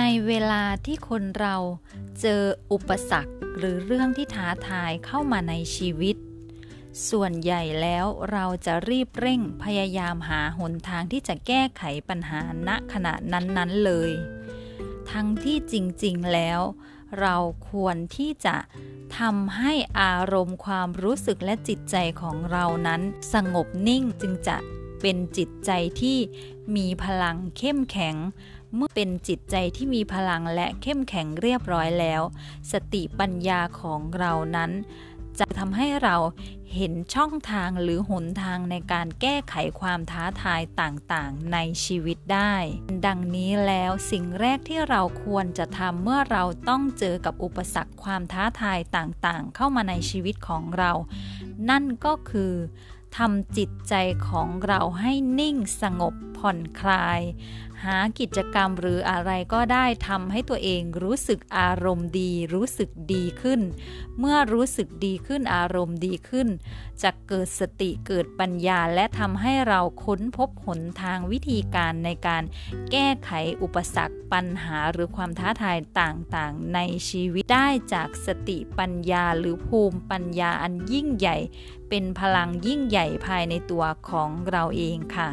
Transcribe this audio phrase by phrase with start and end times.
[0.00, 1.56] ในเวลาที่คนเรา
[2.20, 6.16] เจออุปสรรคหรือเรื่องที่ท้าทายเข้ามาในชีวิต
[7.08, 14.10] ส่วนใหญ่แล้วเราจะรีบเร่งพยายามหาหนทางที่จะแก้ไขปัญหาณขณะนั้นๆเลย
[15.10, 15.74] ทั้งที่จ
[16.04, 16.60] ริงๆแล้ว
[17.20, 17.36] เรา
[17.70, 18.56] ควรที่จะ
[19.18, 23.00] ทำให้อารมณ์ความรู้สึกและจิตใจของเรานั้น
[23.32, 24.56] สงบนิ่งจึงจะ
[25.00, 26.18] เป็นจิตใจที่
[26.76, 28.16] มีพลังเข้มแข็ง
[28.74, 32.22] เมื่อเป็นจิตใจที่มีพลังและเข้มแข็งเรียบร้อยแล้ว
[32.72, 34.70] สติปัญญาของเรานั้น
[35.38, 36.16] จะทำให้เรา
[36.74, 42.54] เห็นช่องทางหรือหนทางในการแก้ไขความท้าทายต่างๆ ในชีวิตได้
[43.06, 50.92] ดังนี้แล้วสิ่งแรกที่เราควรจะทำเมื่อเราต้องเจอกับอุปสรรคความท้าทายต่างๆ เข้ามาในชีวิตของเรา
[51.70, 52.52] นั่นก็คือ
[53.16, 53.94] ทำจิตใจ
[54.28, 57.20] ของเราให้นิ่งสงบ ผ่อนคลาย
[57.84, 63.60] หากิจกรรมหรืออะไรก็ได้ทำให้ตัวเองรู้สึกอารมณ์ดี รู้สึกดีขึ้น
[64.18, 66.48] เมื่อรู้สึกดีขึ้นอารมณ์ดีขึ้น
[67.02, 72.42] จะเกิดสติเกิดปัญญาและทำให้เราค้นพบหนทางวิธีการในการ
[72.90, 73.30] แก้ไข
[73.62, 81.36] อุปสรรคปัญหาหรือความท้าทายต่างๆ ในชีวิตได้จากสติปัญญาหรือภูมิปัญญาอันยิ่งใหญ่
[81.88, 85.30] เป็นพลังยิ่งใหญ่ภายในตัวของเราเองค่ะ